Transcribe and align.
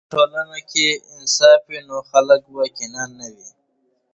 که 0.03 0.05
په 0.05 0.09
ټولنه 0.13 0.59
کې 0.71 0.87
انصاف 1.13 1.61
وي، 1.69 1.79
نو 1.89 1.97
خلکو 2.09 2.51
کې 2.61 2.69
کینه 2.75 3.03
نه 3.17 3.27
وي. 3.35 3.49